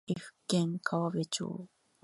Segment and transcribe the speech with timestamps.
[0.07, 1.67] 岐阜県川辺町